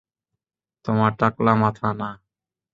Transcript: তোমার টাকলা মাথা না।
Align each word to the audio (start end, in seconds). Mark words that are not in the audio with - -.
তোমার 0.85 1.11
টাকলা 1.19 1.53
মাথা 1.55 1.89
না। 1.93 2.09